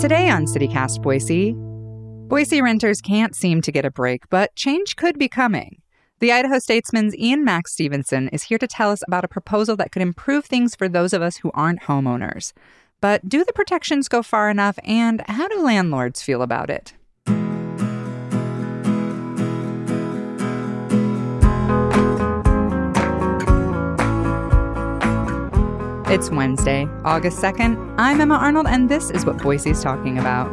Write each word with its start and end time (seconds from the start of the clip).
Today 0.00 0.30
on 0.30 0.46
CityCast 0.46 1.02
Boise, 1.02 1.52
Boise 2.28 2.62
renters 2.62 3.02
can't 3.02 3.36
seem 3.36 3.60
to 3.60 3.70
get 3.70 3.84
a 3.84 3.90
break, 3.90 4.26
but 4.30 4.56
change 4.56 4.96
could 4.96 5.18
be 5.18 5.28
coming. 5.28 5.82
The 6.20 6.32
Idaho 6.32 6.58
Statesman's 6.58 7.14
Ian 7.14 7.44
Max 7.44 7.74
Stevenson 7.74 8.28
is 8.28 8.44
here 8.44 8.56
to 8.56 8.66
tell 8.66 8.90
us 8.90 9.02
about 9.06 9.26
a 9.26 9.28
proposal 9.28 9.76
that 9.76 9.92
could 9.92 10.00
improve 10.00 10.46
things 10.46 10.74
for 10.74 10.88
those 10.88 11.12
of 11.12 11.20
us 11.20 11.36
who 11.36 11.50
aren't 11.52 11.82
homeowners. 11.82 12.54
But 13.02 13.28
do 13.28 13.44
the 13.44 13.52
protections 13.52 14.08
go 14.08 14.22
far 14.22 14.48
enough, 14.48 14.78
and 14.84 15.22
how 15.28 15.48
do 15.48 15.60
landlords 15.60 16.22
feel 16.22 16.40
about 16.40 16.70
it? 16.70 16.94
It's 26.10 26.28
Wednesday, 26.28 26.88
August 27.04 27.38
2nd. 27.38 27.94
I'm 27.96 28.20
Emma 28.20 28.34
Arnold, 28.34 28.66
and 28.66 28.88
this 28.88 29.10
is 29.10 29.24
what 29.24 29.38
Boise's 29.38 29.80
talking 29.80 30.18
about. 30.18 30.48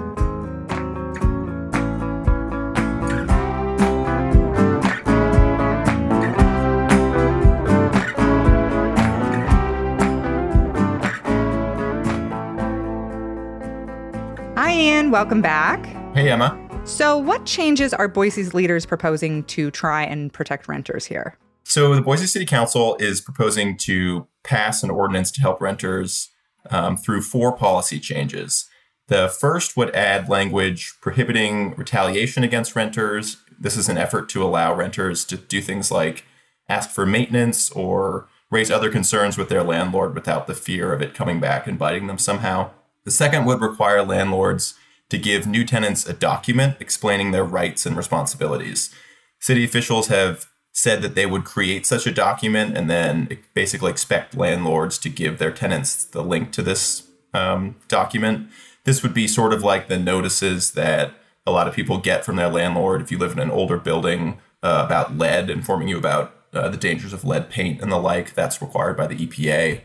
Hi, 14.56 14.72
Ian. 14.72 15.10
Welcome 15.10 15.42
back. 15.42 15.88
Hey, 16.14 16.30
Emma. 16.30 16.56
So, 16.84 17.18
what 17.18 17.46
changes 17.46 17.96
are 17.96 18.08
Boise's 18.08 18.54
leaders 18.54 18.86
proposing 18.86 19.44
to 19.46 19.72
try 19.72 20.04
and 20.04 20.32
protect 20.32 20.68
renters 20.68 21.06
here? 21.06 21.36
So, 21.64 21.96
the 21.96 22.02
Boise 22.04 22.28
City 22.28 22.46
Council 22.46 22.96
is 23.00 23.22
proposing 23.22 23.76
to 23.78 24.28
pass 24.48 24.82
an 24.82 24.90
ordinance 24.90 25.30
to 25.32 25.42
help 25.42 25.62
renters 25.62 26.30
um, 26.72 26.98
through 26.98 27.22
four 27.22 27.52
policy 27.52 28.00
changes. 28.00 28.68
The 29.08 29.30
first 29.30 29.78
would 29.78 29.94
add 29.96 30.30
language 30.30 30.94
prohibiting 31.02 31.76
retaliation 31.76 32.44
against 32.44 32.76
renters. 32.76 33.38
This 33.60 33.78
is 33.78 33.90
an 33.90 33.98
effort 33.98 34.28
to 34.30 34.44
allow 34.44 34.74
renters 34.74 35.24
to 35.26 35.38
do 35.38 35.62
things 35.62 35.92
like 35.92 36.26
ask 36.68 36.90
for 36.90 37.06
maintenance 37.06 37.70
or 37.72 38.28
raise 38.50 38.72
other 38.72 38.90
concerns 38.90 39.38
with 39.38 39.50
their 39.50 39.64
landlord 39.64 40.16
without 40.16 40.48
the 40.48 40.54
fear 40.54 40.94
of 40.94 41.02
it 41.02 41.14
coming 41.14 41.40
back 41.40 41.68
and 41.68 41.80
biting 41.80 42.08
them 42.08 42.18
somehow. 42.18 42.70
The 43.04 43.12
second 43.12 43.46
would 43.46 43.62
require 43.62 44.04
landlords 44.04 44.74
to 45.10 45.18
give 45.18 45.48
new 45.48 45.64
tenants 45.64 46.06
a 46.06 46.14
document 46.14 46.78
explaining 46.80 47.32
their 47.32 47.46
rights 47.46 47.86
and 47.86 47.96
responsibilities. 47.96 48.94
City 49.40 49.64
officials 49.64 50.08
have 50.08 50.48
said 50.78 51.02
that 51.02 51.16
they 51.16 51.26
would 51.26 51.44
create 51.44 51.88
such 51.88 52.06
a 52.06 52.12
document 52.12 52.78
and 52.78 52.88
then 52.88 53.36
basically 53.56 53.90
expect 53.90 54.38
landlords 54.38 55.00
to 55.00 55.10
give 55.10 55.40
their 55.40 55.50
tenants 55.50 56.04
the 56.04 56.24
link 56.24 56.52
to 56.52 56.62
this 56.62 57.08
um, 57.34 57.76
document. 57.88 58.48
This 58.84 59.02
would 59.02 59.14
be 59.14 59.28
sort 59.28 59.54
of 59.54 59.64
like 59.64 59.88
the 59.88 59.98
notices 59.98 60.74
that 60.74 61.14
a 61.48 61.52
lot 61.52 61.68
of 61.68 61.74
people 61.74 61.98
get 61.98 62.24
from 62.24 62.36
their 62.36 62.48
landlord 62.48 63.02
if 63.02 63.12
you 63.12 63.18
live 63.18 63.32
in 63.32 63.40
an 63.40 63.50
older 63.50 63.78
building 63.78 64.38
uh, 64.62 64.84
about 64.86 65.18
lead, 65.18 65.50
informing 65.50 65.88
you 65.88 65.98
about 65.98 66.36
uh, 66.54 66.70
the 66.70 66.78
dangers 66.78 67.12
of 67.12 67.26
lead 67.26 67.50
paint 67.50 67.82
and 67.82 67.92
the 67.92 67.98
like. 67.98 68.36
That's 68.36 68.62
required 68.62 68.98
by 68.98 69.08
the 69.08 69.16
EPA. 69.16 69.82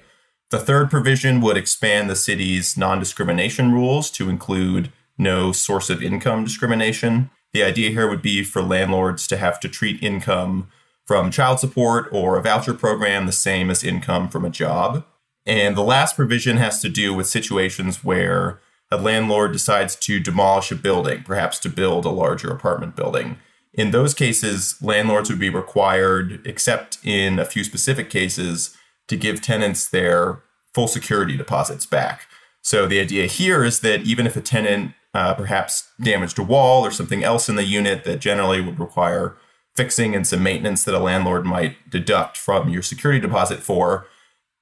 The 0.50 0.58
third 0.58 0.90
provision 0.90 1.40
would 1.40 1.56
expand 1.56 2.10
the 2.10 2.16
city's 2.16 2.77
non 2.77 2.98
discrimination 2.98 3.72
rules 3.72 4.10
to 4.10 4.28
include 4.28 4.92
no 5.16 5.52
source 5.52 5.88
of 5.88 6.02
income 6.02 6.44
discrimination. 6.44 7.30
The 7.54 7.62
idea 7.62 7.92
here 7.92 8.10
would 8.10 8.20
be 8.20 8.44
for 8.44 8.60
landlords 8.60 9.27
to 9.28 9.38
have 9.38 9.58
to 9.60 9.70
treat 9.70 10.02
income 10.02 10.68
from 11.12 11.30
child 11.30 11.60
support 11.60 12.08
or 12.10 12.38
a 12.38 12.42
voucher 12.42 12.72
program 12.72 13.27
the 13.27 13.32
same 13.32 13.68
as 13.68 13.84
income 13.84 14.30
from 14.30 14.46
a 14.46 14.50
job. 14.50 15.05
And 15.44 15.77
the 15.77 15.82
last 15.82 16.16
provision 16.16 16.56
has 16.56 16.80
to 16.80 16.88
do 16.88 17.12
with 17.12 17.27
situations 17.27 18.02
where 18.02 18.60
a 18.91 18.96
landlord 18.96 19.52
decides 19.52 19.94
to 19.96 20.18
demolish 20.18 20.72
a 20.72 20.74
building, 20.74 21.22
perhaps 21.22 21.58
to 21.58 21.68
build 21.68 22.06
a 22.06 22.08
larger 22.08 22.50
apartment 22.50 22.96
building. 22.96 23.36
In 23.74 23.90
those 23.90 24.14
cases, 24.14 24.77
landlords 24.80 25.28
would 25.28 25.39
be 25.39 25.50
required, 25.50 26.40
except 26.46 26.96
in 27.05 27.39
a 27.39 27.44
few 27.44 27.62
specific 27.62 28.08
cases, 28.08 28.74
to 29.08 29.17
give 29.18 29.42
tenants 29.42 29.86
their 29.86 30.42
full 30.73 30.89
security 30.89 31.36
deposits 31.36 31.84
back. 31.84 32.27
So 32.62 32.86
the 32.86 33.00
idea 33.00 33.27
here 33.27 33.64
is 33.64 33.80
that 33.80 34.00
even 34.05 34.27
if 34.27 34.34
a 34.34 34.40
tenant 34.40 34.94
uh, 35.12 35.34
perhaps 35.34 35.90
damaged 36.00 36.39
a 36.39 36.42
wall 36.42 36.86
or 36.86 36.90
something 36.90 37.23
else 37.23 37.50
in 37.50 37.56
the 37.56 37.64
unit 37.64 38.05
that 38.05 38.20
generally 38.20 38.62
would 38.62 38.80
require 38.80 39.36
fixing 39.77 40.14
and 40.14 40.27
some 40.27 40.42
maintenance 40.42 40.84
that 40.84 40.94
a 40.94 40.98
landlord 40.98 41.46
might 41.46 41.77
deduct 41.88 42.36
from 42.36 42.68
your 42.68 42.83
security 42.83 43.20
deposit 43.20 43.60
for. 43.60 44.06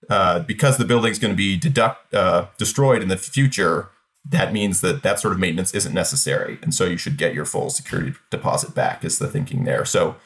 Uh, 0.08 0.40
because 0.40 0.78
the 0.78 0.84
building 0.84 1.12
is 1.12 1.18
going 1.18 1.32
to 1.32 1.36
be 1.36 1.56
deduct 1.56 2.12
uh, 2.14 2.46
destroyed 2.56 3.02
in 3.02 3.08
the 3.08 3.16
future, 3.16 3.90
that 4.24 4.52
means 4.52 4.80
that 4.80 5.02
that 5.02 5.20
sort 5.20 5.32
of 5.32 5.38
maintenance 5.38 5.74
isn't 5.74 5.94
necessary, 5.94 6.58
and 6.62 6.74
so 6.74 6.84
you 6.84 6.96
should 6.96 7.16
get 7.16 7.34
your 7.34 7.44
full 7.44 7.70
security 7.70 8.14
deposit 8.30 8.74
back. 8.74 9.04
Is 9.04 9.18
the 9.18 9.28
thinking 9.28 9.64
there? 9.64 9.84
So 9.84 10.16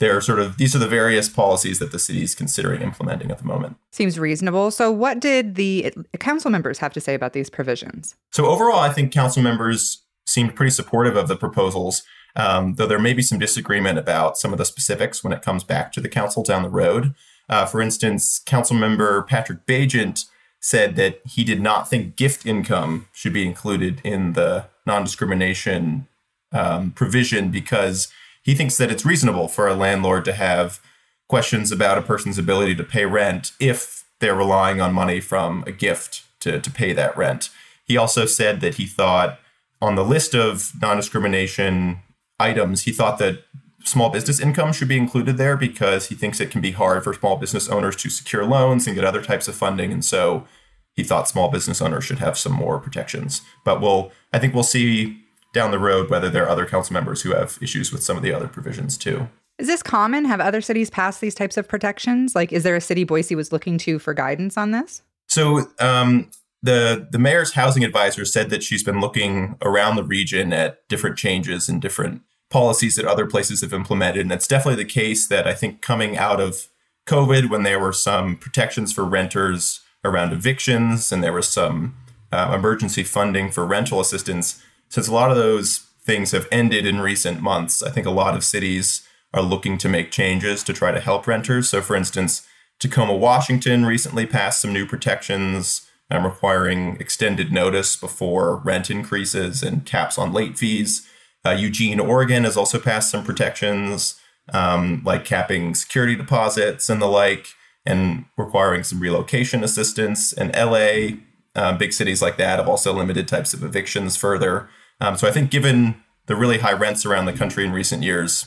there 0.00 0.16
are 0.16 0.20
sort 0.20 0.40
of 0.40 0.56
these 0.56 0.74
are 0.74 0.78
the 0.78 0.88
various 0.88 1.28
policies 1.28 1.78
that 1.78 1.92
the 1.92 1.98
city 1.98 2.22
is 2.22 2.34
considering 2.34 2.82
implementing 2.82 3.30
at 3.30 3.38
the 3.38 3.44
moment. 3.44 3.76
Seems 3.92 4.18
reasonable. 4.18 4.70
So, 4.70 4.90
what 4.90 5.20
did 5.20 5.54
the 5.54 5.92
council 6.18 6.50
members 6.50 6.78
have 6.78 6.92
to 6.94 7.00
say 7.00 7.14
about 7.14 7.32
these 7.32 7.48
provisions? 7.48 8.14
So 8.32 8.46
overall, 8.46 8.80
I 8.80 8.92
think 8.92 9.12
council 9.12 9.42
members 9.42 10.02
seemed 10.26 10.54
pretty 10.54 10.70
supportive 10.70 11.16
of 11.16 11.28
the 11.28 11.36
proposals 11.36 12.02
um, 12.36 12.74
though 12.74 12.86
there 12.86 12.98
may 12.98 13.12
be 13.12 13.22
some 13.22 13.38
disagreement 13.38 13.98
about 13.98 14.36
some 14.36 14.52
of 14.52 14.58
the 14.58 14.64
specifics 14.64 15.22
when 15.22 15.32
it 15.32 15.42
comes 15.42 15.64
back 15.64 15.92
to 15.92 16.00
the 16.00 16.08
council 16.08 16.42
down 16.42 16.62
the 16.62 16.68
road. 16.68 17.14
Uh, 17.48 17.66
for 17.66 17.80
instance, 17.80 18.40
council 18.44 18.76
member 18.76 19.22
Patrick 19.22 19.66
Bageant 19.66 20.24
said 20.60 20.96
that 20.96 21.20
he 21.26 21.44
did 21.44 21.60
not 21.60 21.90
think 21.90 22.16
gift 22.16 22.46
income 22.46 23.06
should 23.12 23.34
be 23.34 23.46
included 23.46 24.00
in 24.02 24.32
the 24.32 24.66
non 24.86 25.04
discrimination 25.04 26.08
um, 26.52 26.90
provision 26.92 27.50
because 27.50 28.08
he 28.42 28.54
thinks 28.54 28.76
that 28.78 28.90
it's 28.90 29.04
reasonable 29.04 29.48
for 29.48 29.68
a 29.68 29.74
landlord 29.74 30.24
to 30.24 30.32
have 30.32 30.80
questions 31.28 31.72
about 31.72 31.98
a 31.98 32.02
person's 32.02 32.38
ability 32.38 32.74
to 32.76 32.84
pay 32.84 33.04
rent 33.04 33.52
if 33.60 34.04
they're 34.20 34.34
relying 34.34 34.80
on 34.80 34.92
money 34.92 35.20
from 35.20 35.64
a 35.66 35.72
gift 35.72 36.24
to, 36.40 36.60
to 36.60 36.70
pay 36.70 36.92
that 36.92 37.16
rent. 37.16 37.50
He 37.84 37.96
also 37.96 38.24
said 38.24 38.60
that 38.60 38.76
he 38.76 38.86
thought 38.86 39.38
on 39.80 39.96
the 39.96 40.04
list 40.04 40.34
of 40.34 40.72
non 40.80 40.96
discrimination 40.96 41.98
items, 42.38 42.82
he 42.82 42.92
thought 42.92 43.18
that 43.18 43.44
small 43.84 44.10
business 44.10 44.40
income 44.40 44.72
should 44.72 44.88
be 44.88 44.96
included 44.96 45.36
there 45.36 45.56
because 45.56 46.08
he 46.08 46.14
thinks 46.14 46.40
it 46.40 46.50
can 46.50 46.60
be 46.60 46.72
hard 46.72 47.04
for 47.04 47.12
small 47.12 47.36
business 47.36 47.68
owners 47.68 47.96
to 47.96 48.08
secure 48.08 48.44
loans 48.44 48.86
and 48.86 48.96
get 48.96 49.04
other 49.04 49.22
types 49.22 49.48
of 49.48 49.54
funding. 49.54 49.92
And 49.92 50.04
so 50.04 50.46
he 50.94 51.04
thought 51.04 51.28
small 51.28 51.50
business 51.50 51.82
owners 51.82 52.04
should 52.04 52.18
have 52.18 52.38
some 52.38 52.52
more 52.52 52.78
protections. 52.78 53.42
But 53.64 53.80
we'll, 53.80 54.12
I 54.32 54.38
think 54.38 54.54
we'll 54.54 54.62
see 54.62 55.20
down 55.52 55.70
the 55.70 55.78
road 55.78 56.10
whether 56.10 56.30
there 56.30 56.44
are 56.44 56.48
other 56.48 56.66
council 56.66 56.94
members 56.94 57.22
who 57.22 57.34
have 57.34 57.58
issues 57.60 57.92
with 57.92 58.02
some 58.02 58.16
of 58.16 58.22
the 58.22 58.32
other 58.32 58.48
provisions 58.48 58.96
too. 58.96 59.28
Is 59.58 59.68
this 59.68 59.82
common? 59.82 60.24
Have 60.24 60.40
other 60.40 60.60
cities 60.60 60.90
passed 60.90 61.20
these 61.20 61.34
types 61.34 61.56
of 61.56 61.68
protections? 61.68 62.34
Like, 62.34 62.52
is 62.52 62.64
there 62.64 62.74
a 62.74 62.80
city 62.80 63.04
Boise 63.04 63.36
was 63.36 63.52
looking 63.52 63.78
to 63.78 64.00
for 64.00 64.12
guidance 64.12 64.58
on 64.58 64.72
this? 64.72 65.02
So, 65.28 65.68
um, 65.78 66.28
the 66.64 67.06
the 67.10 67.18
mayor's 67.18 67.52
housing 67.52 67.84
advisor 67.84 68.24
said 68.24 68.48
that 68.48 68.62
she's 68.62 68.82
been 68.82 69.00
looking 69.00 69.56
around 69.60 69.96
the 69.96 70.04
region 70.04 70.52
at 70.52 70.88
different 70.88 71.18
changes 71.18 71.68
and 71.68 71.80
different 71.80 72.22
policies 72.48 72.96
that 72.96 73.04
other 73.04 73.26
places 73.26 73.60
have 73.60 73.74
implemented. 73.74 74.22
And 74.22 74.32
it's 74.32 74.46
definitely 74.46 74.82
the 74.82 74.90
case 74.90 75.26
that 75.26 75.46
I 75.46 75.52
think 75.52 75.82
coming 75.82 76.16
out 76.16 76.40
of 76.40 76.68
COVID, 77.06 77.50
when 77.50 77.64
there 77.64 77.78
were 77.78 77.92
some 77.92 78.36
protections 78.36 78.92
for 78.92 79.04
renters 79.04 79.80
around 80.04 80.32
evictions 80.32 81.12
and 81.12 81.22
there 81.22 81.32
was 81.34 81.48
some 81.48 81.96
uh, 82.32 82.52
emergency 82.54 83.02
funding 83.02 83.50
for 83.50 83.66
rental 83.66 84.00
assistance, 84.00 84.62
since 84.88 85.06
a 85.06 85.12
lot 85.12 85.30
of 85.30 85.36
those 85.36 85.86
things 86.02 86.30
have 86.30 86.48
ended 86.50 86.86
in 86.86 87.00
recent 87.00 87.42
months, 87.42 87.82
I 87.82 87.90
think 87.90 88.06
a 88.06 88.10
lot 88.10 88.34
of 88.34 88.44
cities 88.44 89.06
are 89.34 89.42
looking 89.42 89.76
to 89.78 89.88
make 89.88 90.10
changes 90.10 90.62
to 90.62 90.72
try 90.72 90.92
to 90.92 91.00
help 91.00 91.26
renters. 91.26 91.68
So, 91.68 91.82
for 91.82 91.94
instance, 91.96 92.46
Tacoma, 92.78 93.14
Washington 93.14 93.84
recently 93.84 94.24
passed 94.24 94.62
some 94.62 94.72
new 94.72 94.86
protections 94.86 95.83
um, 96.10 96.24
requiring 96.24 96.96
extended 97.00 97.52
notice 97.52 97.96
before 97.96 98.56
rent 98.56 98.90
increases 98.90 99.62
and 99.62 99.86
caps 99.86 100.18
on 100.18 100.32
late 100.32 100.58
fees. 100.58 101.06
Uh, 101.44 101.50
Eugene, 101.50 102.00
Oregon 102.00 102.44
has 102.44 102.56
also 102.56 102.78
passed 102.78 103.10
some 103.10 103.24
protections, 103.24 104.18
um, 104.52 105.02
like 105.04 105.24
capping 105.24 105.74
security 105.74 106.14
deposits 106.14 106.88
and 106.88 107.00
the 107.00 107.06
like, 107.06 107.48
and 107.86 108.24
requiring 108.36 108.82
some 108.82 109.00
relocation 109.00 109.62
assistance. 109.62 110.32
And 110.32 110.54
LA, 110.54 111.18
uh, 111.54 111.76
big 111.76 111.92
cities 111.92 112.22
like 112.22 112.36
that, 112.38 112.58
have 112.58 112.68
also 112.68 112.92
limited 112.92 113.28
types 113.28 113.52
of 113.52 113.62
evictions 113.62 114.16
further. 114.16 114.68
Um, 115.00 115.16
so 115.16 115.28
I 115.28 115.32
think, 115.32 115.50
given 115.50 116.02
the 116.26 116.36
really 116.36 116.58
high 116.58 116.72
rents 116.72 117.04
around 117.04 117.26
the 117.26 117.32
country 117.32 117.64
in 117.64 117.72
recent 117.72 118.02
years, 118.02 118.46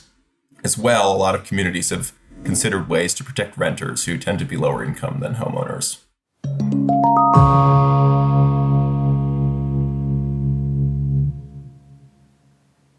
as 0.64 0.76
well, 0.76 1.14
a 1.14 1.16
lot 1.16 1.36
of 1.36 1.44
communities 1.44 1.90
have 1.90 2.12
considered 2.44 2.88
ways 2.88 3.14
to 3.14 3.24
protect 3.24 3.56
renters 3.56 4.04
who 4.04 4.18
tend 4.18 4.38
to 4.40 4.44
be 4.44 4.56
lower 4.56 4.84
income 4.84 5.20
than 5.20 5.34
homeowners. 5.34 5.98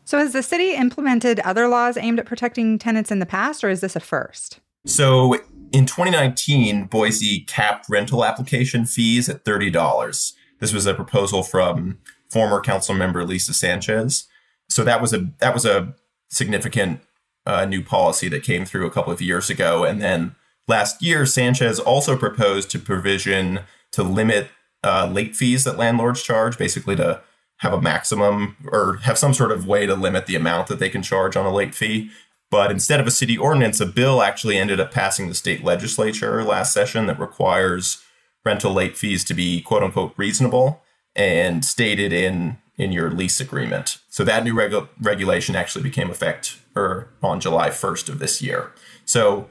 So, 0.06 0.18
has 0.18 0.34
the 0.34 0.42
city 0.42 0.74
implemented 0.74 1.40
other 1.42 1.68
laws 1.68 1.96
aimed 1.96 2.20
at 2.20 2.26
protecting 2.26 2.80
tenants 2.80 3.12
in 3.12 3.20
the 3.20 3.26
past, 3.26 3.64
or 3.64 3.70
is 3.70 3.82
this 3.82 3.96
a 3.96 4.00
first? 4.00 4.60
So, 4.86 5.36
in 5.72 5.86
2019, 5.86 6.86
Boise 6.86 7.42
capped 7.42 7.88
rental 7.90 8.26
application 8.26 8.86
fees 8.86 9.30
at 9.30 9.46
$30. 9.46 10.34
This 10.60 10.74
was 10.74 10.86
a 10.86 10.94
proposal 10.94 11.44
from 11.44 12.00
former 12.30 12.62
council 12.62 12.96
member 12.96 13.24
Lisa 13.26 13.54
Sanchez. 13.54 14.28
So 14.70 14.84
that 14.84 15.02
was 15.02 15.14
a 15.14 15.30
that 15.40 15.54
was 15.54 15.66
a 15.66 15.96
significant 16.30 17.02
uh, 17.46 17.66
new 17.66 17.84
policy 17.84 18.30
that 18.30 18.44
came 18.44 18.66
through 18.66 18.86
a 18.86 18.92
couple 18.92 19.12
of 19.12 19.22
years 19.22 19.50
ago, 19.50 19.84
and 19.84 20.02
then 20.02 20.36
last 20.68 21.02
year 21.02 21.26
Sanchez 21.26 21.80
also 21.80 22.16
proposed 22.16 22.70
to 22.72 22.80
provision 22.80 23.62
to 23.92 24.04
limit 24.04 24.50
uh, 24.84 25.10
late 25.12 25.36
fees 25.36 25.64
that 25.64 25.78
landlords 25.78 26.24
charge, 26.24 26.58
basically 26.58 26.96
to 26.96 27.22
have 27.58 27.74
a 27.74 27.82
maximum 27.82 28.56
or 28.72 28.98
have 29.04 29.18
some 29.18 29.34
sort 29.34 29.52
of 29.52 29.68
way 29.68 29.86
to 29.86 29.96
limit 29.96 30.26
the 30.26 30.36
amount 30.36 30.68
that 30.68 30.80
they 30.80 30.90
can 30.90 31.02
charge 31.02 31.36
on 31.36 31.46
a 31.46 31.54
late 31.54 31.76
fee. 31.76 32.10
But 32.50 32.72
instead 32.72 33.00
of 33.00 33.08
a 33.08 33.12
city 33.12 33.38
ordinance, 33.38 33.80
a 33.80 33.86
bill 33.86 34.22
actually 34.22 34.58
ended 34.58 34.80
up 34.80 34.92
passing 34.92 35.28
the 35.28 35.36
state 35.36 35.64
legislature 35.64 36.44
last 36.44 36.74
session 36.74 37.06
that 37.08 37.20
requires 37.20 38.02
rental 38.46 38.74
late 38.74 38.98
fees 38.98 39.24
to 39.26 39.34
be 39.34 39.62
quote 39.62 39.84
unquote 39.84 40.14
reasonable 40.18 40.82
and 41.16 41.64
stated 41.66 42.14
in 42.14 42.58
in 42.78 42.94
your 42.94 43.12
lease 43.12 43.42
agreement. 43.42 44.00
So 44.08 44.24
that 44.24 44.46
new 44.46 44.56
regu- 44.56 44.88
regulation 45.02 45.54
actually 45.54 45.84
became 45.84 46.10
effect 46.10 46.58
or 46.76 47.10
on 47.22 47.42
July 47.42 47.70
1st 47.70 48.08
of 48.08 48.20
this 48.20 48.42
year. 48.42 48.72
So 49.04 49.50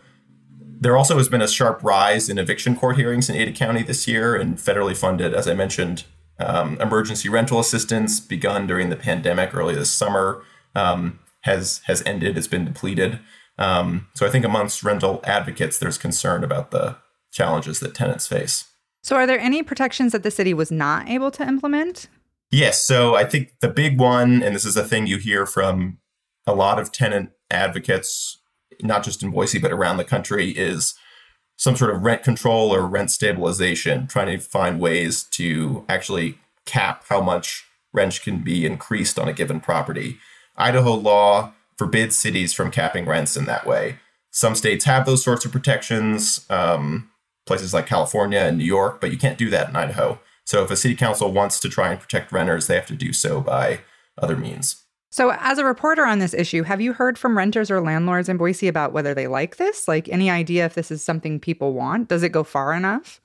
there 0.81 0.97
also 0.97 1.17
has 1.19 1.29
been 1.29 1.43
a 1.43 1.49
sharp 1.49 1.83
rise 1.83 2.29
in 2.29 2.39
eviction 2.39 2.77
court 2.77 2.97
hearings 2.97 3.29
in 3.29 3.37
Ada 3.37 3.53
County 3.53 3.83
this 3.83 4.07
year 4.07 4.37
and 4.37 4.57
federally 4.57 4.97
funded, 4.97 5.35
as 5.35 5.49
I 5.49 5.55
mentioned, 5.55 6.05
um, 6.39 6.81
emergency 6.81 7.29
rental 7.29 7.59
assistance 7.59 8.21
begun 8.21 8.67
during 8.67 8.91
the 8.91 8.97
pandemic 8.97 9.55
early 9.55 9.75
this 9.75 9.91
summer 9.91 10.43
um, 10.75 11.19
has 11.43 11.81
has 11.87 12.03
ended. 12.03 12.39
It's 12.39 12.47
been 12.47 12.65
depleted. 12.65 13.19
Um, 13.59 14.07
so 14.15 14.27
I 14.27 14.31
think 14.31 14.45
amongst 14.45 14.85
rental 14.85 15.21
advocates, 15.25 15.79
there's 15.79 15.99
concern 15.99 16.45
about 16.45 16.71
the 16.71 16.97
challenges 17.33 17.81
that 17.81 17.95
tenants 17.95 18.27
face. 18.27 18.67
So, 19.03 19.17
are 19.17 19.27
there 19.27 19.39
any 19.39 19.63
protections 19.63 20.13
that 20.13 20.23
the 20.23 20.31
city 20.31 20.55
was 20.55 20.71
not 20.71 21.09
able 21.09 21.31
to 21.33 21.43
implement? 21.43 22.09
Yes. 22.51 22.83
So 22.83 23.15
I 23.15 23.25
think 23.25 23.53
the 23.61 23.69
big 23.69 24.01
one, 24.01 24.43
and 24.43 24.55
this 24.55 24.65
is 24.65 24.77
a 24.77 24.85
thing 24.85 25.07
you 25.07 25.19
hear 25.19 25.45
from 25.45 25.99
a 26.47 26.55
lot 26.55 26.79
of 26.79 26.93
tenant 26.93 27.31
advocates, 27.51 28.38
not 28.83 29.05
just 29.05 29.23
in 29.23 29.31
Boise, 29.31 29.59
but 29.59 29.73
around 29.73 29.97
the 29.97 30.05
country, 30.05 30.51
is 30.51 30.95
some 31.57 31.77
sort 31.77 31.95
of 31.95 32.03
rent 32.03 32.23
control 32.23 32.75
or 32.75 32.87
rent 32.87 33.11
stabilization, 33.11 34.07
trying 34.07 34.27
to 34.27 34.45
find 34.45 34.81
ways 34.81 35.25
to 35.25 35.85
actually 35.89 36.39
cap 36.65 37.05
how 37.09 37.21
much 37.21 37.65
rent 37.93 38.21
can 38.23 38.39
be 38.39 38.65
increased 38.65 39.19
on 39.19 39.29
a 39.29 39.33
given 39.33 39.61
property. 39.61 40.19
Idaho 40.57 40.95
law 40.95 41.53
forbids 41.77 42.17
cities 42.17 42.53
from 42.53 42.71
capping 42.71 43.07
rents 43.07 43.37
in 43.37 43.47
that 43.47 43.67
way. 43.67 43.99
Some 44.31 44.55
states 44.55 44.85
have 44.85 45.07
those 45.07 45.25
sorts 45.25 45.45
of 45.45 45.53
protections, 45.53 46.45
um, 46.51 47.11
places 47.47 47.73
like 47.73 47.87
California 47.87 48.41
and 48.41 48.59
New 48.59 48.65
York, 48.65 49.01
but 49.01 49.11
you 49.11 49.19
can't 49.19 49.39
do 49.39 49.49
that 49.51 49.71
in 49.71 49.77
Idaho. 49.77 50.21
So 50.45 50.63
if 50.63 50.71
a 50.71 50.77
city 50.77 50.95
council 50.95 51.33
wants 51.33 51.61
to 51.61 51.69
try 51.69 51.91
and 51.91 52.01
protect 52.01 52.31
renters, 52.33 52.67
they 52.67 52.75
have 52.75 52.87
to 52.87 52.95
do 52.95 53.13
so 53.13 53.41
by 53.41 53.81
other 54.17 54.37
means. 54.37 54.85
So, 55.11 55.33
as 55.39 55.59
a 55.59 55.65
reporter 55.65 56.05
on 56.05 56.19
this 56.19 56.35
issue, 56.35 56.65
have 56.65 56.81
you 56.81 56.93
heard 56.93 57.17
from 57.19 57.37
renters 57.37 57.71
or 57.71 57.81
landlords 57.81 58.29
in 58.29 58.37
Boise 58.37 58.69
about 58.69 58.93
whether 58.93 59.15
they 59.15 59.27
like 59.27 59.57
this? 59.57 59.89
Like, 59.89 60.09
any 60.09 60.31
idea 60.31 60.67
if 60.67 60.75
this 60.75 60.91
is 60.91 61.03
something 61.03 61.41
people 61.41 61.73
want? 61.73 62.09
Does 62.09 62.23
it 62.23 62.29
go 62.31 62.45
far 62.45 62.75
enough? 62.75 63.21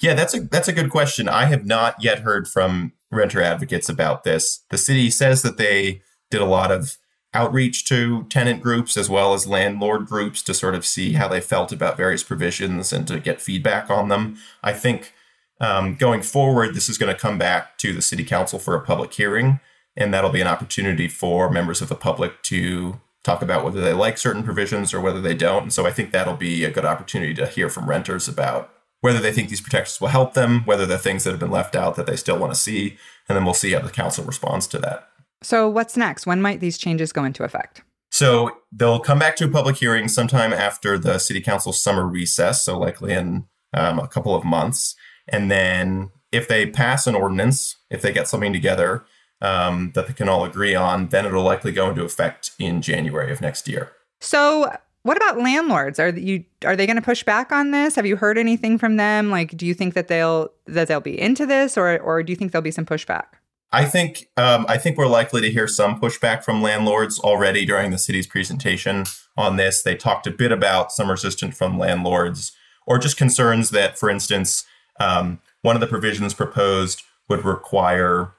Yeah, 0.00 0.14
that's 0.14 0.34
a 0.34 0.40
that's 0.40 0.68
a 0.68 0.72
good 0.72 0.90
question. 0.90 1.28
I 1.28 1.46
have 1.46 1.66
not 1.66 2.02
yet 2.02 2.20
heard 2.20 2.48
from 2.48 2.92
renter 3.10 3.42
advocates 3.42 3.88
about 3.88 4.24
this. 4.24 4.64
The 4.70 4.78
city 4.78 5.10
says 5.10 5.42
that 5.42 5.58
they 5.58 6.02
did 6.30 6.40
a 6.40 6.46
lot 6.46 6.70
of 6.70 6.96
outreach 7.34 7.86
to 7.86 8.24
tenant 8.24 8.62
groups 8.62 8.96
as 8.96 9.10
well 9.10 9.34
as 9.34 9.46
landlord 9.46 10.06
groups 10.06 10.42
to 10.42 10.54
sort 10.54 10.74
of 10.74 10.86
see 10.86 11.12
how 11.12 11.28
they 11.28 11.40
felt 11.40 11.72
about 11.72 11.96
various 11.96 12.22
provisions 12.22 12.92
and 12.92 13.06
to 13.06 13.20
get 13.20 13.40
feedback 13.40 13.90
on 13.90 14.08
them. 14.08 14.36
I 14.62 14.72
think 14.72 15.12
um, 15.60 15.94
going 15.94 16.22
forward, 16.22 16.74
this 16.74 16.88
is 16.88 16.96
going 16.96 17.12
to 17.12 17.20
come 17.20 17.36
back 17.36 17.76
to 17.78 17.92
the 17.92 18.00
city 18.00 18.24
council 18.24 18.58
for 18.58 18.74
a 18.74 18.80
public 18.80 19.12
hearing 19.12 19.60
and 19.98 20.14
that'll 20.14 20.30
be 20.30 20.40
an 20.40 20.46
opportunity 20.46 21.08
for 21.08 21.50
members 21.50 21.82
of 21.82 21.88
the 21.90 21.94
public 21.94 22.42
to 22.44 23.00
talk 23.24 23.42
about 23.42 23.64
whether 23.64 23.80
they 23.80 23.92
like 23.92 24.16
certain 24.16 24.44
provisions 24.44 24.94
or 24.94 25.00
whether 25.00 25.20
they 25.20 25.34
don't. 25.34 25.64
And 25.64 25.72
so 25.72 25.86
I 25.86 25.90
think 25.90 26.12
that'll 26.12 26.36
be 26.36 26.64
a 26.64 26.70
good 26.70 26.84
opportunity 26.84 27.34
to 27.34 27.46
hear 27.46 27.68
from 27.68 27.88
renters 27.88 28.28
about 28.28 28.72
whether 29.00 29.18
they 29.18 29.32
think 29.32 29.48
these 29.48 29.60
protections 29.60 30.00
will 30.00 30.08
help 30.08 30.34
them, 30.34 30.62
whether 30.64 30.86
the 30.86 30.98
things 30.98 31.24
that 31.24 31.30
have 31.30 31.40
been 31.40 31.50
left 31.50 31.76
out 31.76 31.96
that 31.96 32.06
they 32.06 32.16
still 32.16 32.38
want 32.38 32.54
to 32.54 32.58
see, 32.58 32.96
and 33.28 33.36
then 33.36 33.44
we'll 33.44 33.54
see 33.54 33.72
how 33.72 33.80
the 33.80 33.90
council 33.90 34.24
responds 34.24 34.66
to 34.68 34.78
that. 34.78 35.08
So 35.42 35.68
what's 35.68 35.96
next? 35.96 36.26
When 36.26 36.40
might 36.40 36.60
these 36.60 36.78
changes 36.78 37.12
go 37.12 37.24
into 37.24 37.44
effect? 37.44 37.82
So 38.10 38.58
they'll 38.72 39.00
come 39.00 39.18
back 39.18 39.36
to 39.36 39.44
a 39.44 39.48
public 39.48 39.76
hearing 39.76 40.08
sometime 40.08 40.52
after 40.52 40.98
the 40.98 41.18
city 41.18 41.40
council 41.40 41.72
summer 41.72 42.06
recess, 42.06 42.64
so 42.64 42.78
likely 42.78 43.12
in 43.12 43.46
um, 43.74 43.98
a 43.98 44.08
couple 44.08 44.34
of 44.34 44.44
months. 44.44 44.96
And 45.28 45.50
then 45.50 46.10
if 46.32 46.48
they 46.48 46.66
pass 46.66 47.06
an 47.06 47.14
ordinance, 47.14 47.76
if 47.90 48.00
they 48.00 48.12
get 48.12 48.28
something 48.28 48.52
together, 48.52 49.04
um, 49.40 49.92
that 49.94 50.06
they 50.06 50.12
can 50.12 50.28
all 50.28 50.44
agree 50.44 50.74
on, 50.74 51.08
then 51.08 51.26
it'll 51.26 51.42
likely 51.42 51.72
go 51.72 51.90
into 51.90 52.04
effect 52.04 52.52
in 52.58 52.82
January 52.82 53.32
of 53.32 53.40
next 53.40 53.68
year. 53.68 53.92
So, 54.20 54.72
what 55.02 55.16
about 55.16 55.38
landlords? 55.38 55.98
Are 55.98 56.10
you 56.10 56.44
are 56.64 56.76
they 56.76 56.86
going 56.86 56.96
to 56.96 57.02
push 57.02 57.22
back 57.22 57.52
on 57.52 57.70
this? 57.70 57.94
Have 57.94 58.06
you 58.06 58.16
heard 58.16 58.36
anything 58.36 58.78
from 58.78 58.96
them? 58.96 59.30
Like, 59.30 59.56
do 59.56 59.64
you 59.64 59.74
think 59.74 59.94
that 59.94 60.08
they'll 60.08 60.50
that 60.66 60.88
they'll 60.88 61.00
be 61.00 61.18
into 61.18 61.46
this, 61.46 61.78
or 61.78 61.98
or 61.98 62.22
do 62.22 62.32
you 62.32 62.36
think 62.36 62.52
there'll 62.52 62.62
be 62.62 62.70
some 62.70 62.86
pushback? 62.86 63.26
I 63.70 63.84
think 63.84 64.28
um, 64.36 64.66
I 64.68 64.78
think 64.78 64.96
we're 64.96 65.06
likely 65.06 65.40
to 65.42 65.50
hear 65.50 65.68
some 65.68 66.00
pushback 66.00 66.42
from 66.42 66.62
landlords 66.62 67.18
already 67.18 67.64
during 67.64 67.90
the 67.90 67.98
city's 67.98 68.26
presentation 68.26 69.04
on 69.36 69.56
this. 69.56 69.82
They 69.82 69.94
talked 69.94 70.26
a 70.26 70.30
bit 70.30 70.52
about 70.52 70.90
some 70.90 71.10
resistance 71.10 71.56
from 71.56 71.78
landlords, 71.78 72.52
or 72.86 72.98
just 72.98 73.16
concerns 73.16 73.70
that, 73.70 73.98
for 73.98 74.10
instance, 74.10 74.64
um, 74.98 75.40
one 75.62 75.76
of 75.76 75.80
the 75.80 75.86
provisions 75.86 76.34
proposed 76.34 77.02
would 77.28 77.44
require 77.44 78.32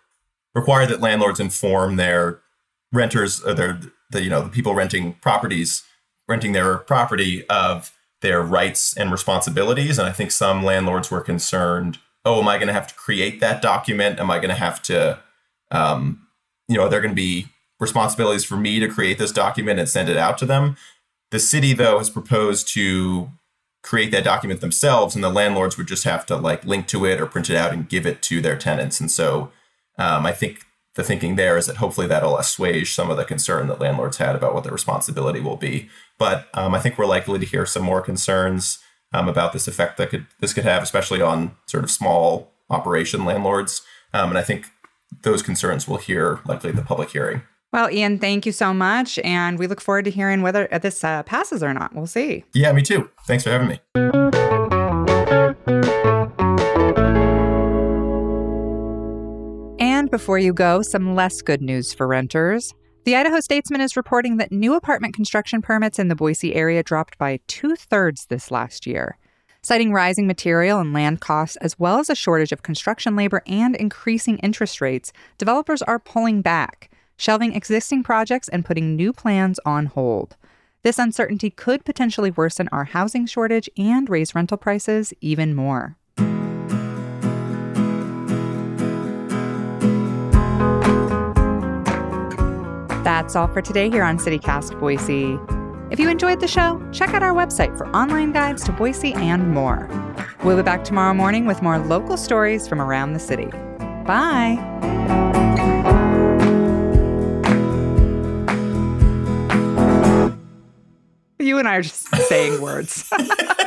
require 0.56 0.86
that 0.86 1.02
landlords 1.02 1.40
inform 1.40 1.96
their 1.96 2.42
renters, 2.92 3.44
or 3.44 3.52
uh, 3.52 3.54
their 3.54 3.80
the 4.12 4.24
you 4.24 4.30
know 4.30 4.42
the 4.42 4.50
people 4.50 4.74
renting 4.74 5.14
properties, 5.22 5.84
renting 6.28 6.54
their 6.54 6.78
property 6.78 7.48
of 7.48 7.92
their 8.22 8.42
rights 8.42 8.96
and 8.98 9.12
responsibilities. 9.12 9.98
And 9.98 10.08
I 10.08 10.12
think 10.12 10.32
some 10.32 10.64
landlords 10.64 11.10
were 11.10 11.22
concerned. 11.22 12.00
Oh, 12.26 12.42
am 12.42 12.48
I 12.48 12.58
going 12.58 12.68
to 12.68 12.74
have 12.74 12.88
to 12.88 12.96
create 12.96 13.40
that 13.40 13.62
document? 13.62 14.20
Am 14.20 14.30
I 14.30 14.38
going 14.38 14.50
to 14.50 14.56
have 14.56 14.82
to, 14.84 15.20
um, 15.72 16.28
you 16.68 16.76
know, 16.76 16.84
are 16.84 16.90
there 16.90 17.00
going 17.00 17.14
to 17.14 17.16
be 17.16 17.48
responsibilities 17.80 18.44
for 18.44 18.58
me 18.58 18.80
to 18.80 18.90
create 18.90 19.18
this 19.18 19.32
document 19.32 19.80
and 19.80 19.88
send 19.88 20.10
it 20.10 20.18
out 20.18 20.38
to 20.40 20.46
them? 20.46 20.76
The 21.32 21.40
city, 21.40 21.74
though, 21.74 21.98
has 22.00 22.10
proposed 22.10 22.68
to 22.74 23.30
create 23.82 24.12
that 24.12 24.26
document 24.26 24.60
themselves, 24.60 25.16
and 25.16 25.24
the 25.24 25.30
landlords 25.30 25.78
would 25.78 25.88
just 25.88 26.04
have 26.04 26.26
to 26.26 26.36
like 26.36 26.66
link 26.66 26.88
to 26.88 27.06
it 27.06 27.22
or 27.22 27.26
print 27.26 27.50
it 27.50 27.56
out 27.56 27.72
and 27.72 27.88
give 27.88 28.06
it 28.06 28.22
to 28.24 28.42
their 28.42 28.58
tenants. 28.58 29.00
And 29.00 29.10
so 29.10 29.52
um, 30.00 30.26
I 30.26 30.32
think 30.32 30.66
the 30.96 31.04
thinking 31.04 31.36
there 31.36 31.58
is 31.58 31.68
that 31.68 31.78
hopefully 31.78 32.08
that'll 32.08 32.38
assuage 32.38 32.94
some 32.94 33.12
of 33.12 33.18
the 33.18 33.24
concern 33.24 33.68
that 33.68 33.80
landlords 33.80 34.18
had 34.18 34.36
about 34.36 34.54
what 34.54 34.64
their 34.64 34.74
responsibility 34.74 35.40
will 35.40 35.56
be. 35.56 35.90
But 36.18 36.48
um, 36.54 36.74
I 36.74 36.80
think 36.80 36.98
we're 36.98 37.06
likely 37.06 37.40
to 37.40 37.46
hear 37.46 37.66
some 37.66 37.84
more 37.84 38.02
concerns 38.02 38.80
um, 39.14 39.30
about 39.30 39.54
this 39.54 39.68
effect 39.68 39.98
that 39.98 40.10
could 40.10 40.26
this 40.40 40.54
could 40.54 40.66
have, 40.66 40.82
especially 40.82 41.22
on 41.22 41.56
sort 41.68 41.84
of 41.84 41.92
small 41.92 42.52
operation 42.70 43.26
landlords. 43.26 43.82
Um, 44.14 44.30
and 44.30 44.38
I 44.38 44.42
think 44.42 44.72
those 45.22 45.42
concerns 45.42 45.88
will 45.88 45.98
hear 45.98 46.40
likely 46.46 46.72
at 46.72 46.76
the 46.76 46.82
public 46.82 47.12
hearing. 47.12 47.44
Well, 47.72 47.92
Ian, 47.92 48.18
thank 48.18 48.48
you 48.48 48.52
so 48.52 48.74
much, 48.74 49.20
and 49.20 49.60
we 49.60 49.68
look 49.68 49.80
forward 49.80 50.06
to 50.06 50.12
hearing 50.12 50.42
whether 50.42 50.68
this 50.82 51.04
uh, 51.04 51.22
passes 51.24 51.62
or 51.62 51.74
not. 51.74 51.94
We'll 51.94 52.08
see. 52.08 52.44
Yeah, 52.54 52.72
me 52.72 52.82
too. 52.82 53.12
Thanks 53.28 53.44
for 53.44 53.52
having 53.52 53.68
me. 53.68 54.49
Before 60.10 60.40
you 60.40 60.54
go, 60.54 60.82
some 60.82 61.16
less 61.16 61.42
good 61.42 61.62
news 61.62 61.94
for 61.94 62.08
renters. 62.08 62.74
The 63.06 63.16
Idaho 63.16 63.40
Statesman 63.40 63.82
is 63.82 63.96
reporting 63.96 64.38
that 64.38 64.52
new 64.52 64.76
apartment 64.76 65.14
construction 65.14 65.62
permits 65.62 66.00
in 66.00 66.10
the 66.10 66.16
Boise 66.16 66.54
area 66.54 66.84
dropped 66.84 67.18
by 67.18 67.40
two 67.48 67.76
thirds 67.76 68.26
this 68.26 68.52
last 68.52 68.86
year. 68.86 69.18
Citing 69.62 69.94
rising 69.94 70.28
material 70.28 70.80
and 70.80 70.94
land 70.94 71.22
costs, 71.22 71.56
as 71.58 71.78
well 71.80 72.00
as 72.00 72.10
a 72.10 72.16
shortage 72.16 72.52
of 72.52 72.64
construction 72.64 73.16
labor 73.16 73.42
and 73.46 73.76
increasing 73.76 74.38
interest 74.40 74.82
rates, 74.82 75.12
developers 75.38 75.82
are 75.82 76.00
pulling 76.00 76.42
back, 76.42 76.92
shelving 77.18 77.54
existing 77.54 78.04
projects 78.04 78.50
and 78.50 78.66
putting 78.66 78.96
new 78.96 79.14
plans 79.14 79.60
on 79.66 79.86
hold. 79.88 80.36
This 80.84 81.00
uncertainty 81.00 81.50
could 81.50 81.86
potentially 81.86 82.32
worsen 82.32 82.70
our 82.72 82.86
housing 82.86 83.26
shortage 83.26 83.70
and 83.78 84.10
raise 84.10 84.36
rental 84.36 84.58
prices 84.58 85.14
even 85.22 85.56
more. 85.56 85.98
That's 93.20 93.36
all 93.36 93.50
for 93.50 93.62
today 93.62 93.90
here 93.90 94.04
on 94.04 94.18
CityCast 94.18 94.80
Boise. 94.80 95.38
If 95.92 96.00
you 96.00 96.10
enjoyed 96.10 96.40
the 96.40 96.48
show, 96.48 96.82
check 96.94 97.14
out 97.14 97.22
our 97.22 97.34
website 97.34 97.78
for 97.78 97.86
online 97.90 98.32
guides 98.32 98.64
to 98.64 98.72
Boise 98.72 99.12
and 99.12 99.54
more. 99.54 99.90
We'll 100.42 100.56
be 100.56 100.64
back 100.64 100.86
tomorrow 100.86 101.14
morning 101.14 101.46
with 101.46 101.62
more 101.62 101.80
local 101.80 102.16
stories 102.16 102.66
from 102.66 102.80
around 102.80 103.12
the 103.12 103.20
city. 103.20 103.48
Bye. 104.06 104.56
You 111.40 111.60
and 111.60 111.68
I 111.68 111.76
are 111.76 111.82
just 111.82 112.08
saying 112.30 112.62
words. 112.62 113.12